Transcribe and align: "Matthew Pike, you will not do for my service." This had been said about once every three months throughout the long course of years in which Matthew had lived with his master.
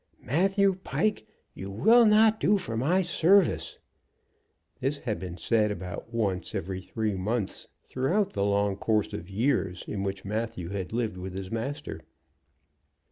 "Matthew 0.23 0.79
Pike, 0.83 1.27
you 1.53 1.69
will 1.69 2.07
not 2.07 2.39
do 2.39 2.57
for 2.57 2.75
my 2.75 3.03
service." 3.03 3.77
This 4.79 4.97
had 4.97 5.19
been 5.19 5.37
said 5.37 5.69
about 5.69 6.11
once 6.11 6.55
every 6.55 6.81
three 6.81 7.13
months 7.15 7.67
throughout 7.83 8.33
the 8.33 8.43
long 8.43 8.77
course 8.77 9.13
of 9.13 9.29
years 9.29 9.85
in 9.87 10.01
which 10.01 10.25
Matthew 10.25 10.69
had 10.69 10.91
lived 10.91 11.17
with 11.17 11.37
his 11.37 11.51
master. 11.51 12.01